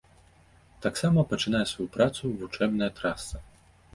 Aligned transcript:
Таксама 0.85 1.25
пачынае 1.33 1.61
сваю 1.73 1.85
працу 1.97 2.33
вучэбная 2.39 2.91
траса. 3.01 3.45